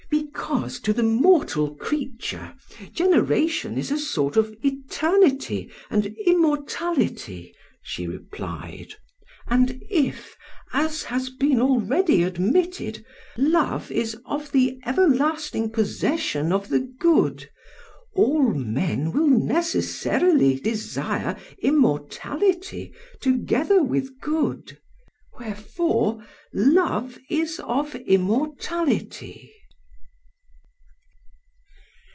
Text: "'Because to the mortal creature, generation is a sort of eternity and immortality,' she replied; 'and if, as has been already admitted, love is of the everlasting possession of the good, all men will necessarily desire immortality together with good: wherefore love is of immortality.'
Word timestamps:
"'Because 0.13 0.79
to 0.81 0.91
the 0.91 1.03
mortal 1.03 1.73
creature, 1.75 2.53
generation 2.91 3.77
is 3.77 3.91
a 3.91 3.97
sort 3.97 4.35
of 4.35 4.53
eternity 4.63 5.69
and 5.89 6.13
immortality,' 6.25 7.53
she 7.81 8.07
replied; 8.07 8.95
'and 9.47 9.81
if, 9.89 10.35
as 10.73 11.03
has 11.03 11.29
been 11.29 11.61
already 11.61 12.23
admitted, 12.23 13.05
love 13.37 13.89
is 13.91 14.17
of 14.25 14.51
the 14.51 14.77
everlasting 14.85 15.69
possession 15.69 16.51
of 16.51 16.67
the 16.67 16.79
good, 16.99 17.49
all 18.13 18.53
men 18.53 19.13
will 19.13 19.29
necessarily 19.29 20.59
desire 20.59 21.37
immortality 21.59 22.93
together 23.21 23.81
with 23.81 24.19
good: 24.19 24.77
wherefore 25.39 26.21
love 26.53 27.17
is 27.29 27.61
of 27.61 27.95
immortality.' 27.95 29.53